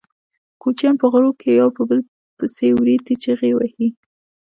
کوچیان 0.61 0.95
په 1.01 1.05
غرونو 1.11 1.31
کې 1.39 1.49
یو 1.59 1.69
په 1.75 1.81
بل 1.89 1.99
پسې 2.37 2.67
وریتې 2.79 3.13
چیغې 3.23 3.51
وهي. 3.55 3.87